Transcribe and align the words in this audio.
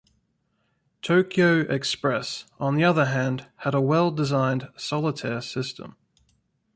"Tokyo 1.03 1.59
Express", 1.71 2.45
on 2.59 2.73
the 2.73 2.83
other 2.83 3.05
hand, 3.05 3.49
had 3.57 3.75
a 3.75 3.81
well-designed 3.81 4.69
solitaire 4.75 5.41
system. 5.41 5.95